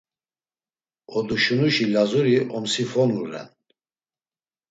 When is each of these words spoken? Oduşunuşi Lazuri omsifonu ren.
Oduşunuşi 1.15 1.85
Lazuri 1.93 2.37
omsifonu 2.55 3.19
ren. 3.31 3.49